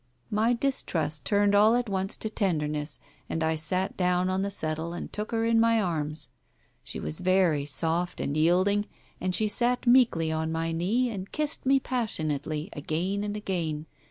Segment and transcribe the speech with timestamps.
[0.41, 4.93] ."My distrust turned all at once to tenderness, and I sat down on the settle
[4.93, 6.29] and took her in my arms.
[6.83, 8.87] She was very soft and yielding,
[9.19, 13.85] and she sat meekly on my knee and kissed me passionately again and again.